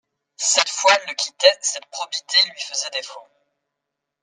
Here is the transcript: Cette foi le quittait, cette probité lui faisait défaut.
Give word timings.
Cette 0.39 0.67
foi 0.67 0.97
le 1.07 1.13
quittait, 1.13 1.59
cette 1.61 1.85
probité 1.91 2.35
lui 2.47 2.59
faisait 2.61 2.89
défaut. 2.89 3.27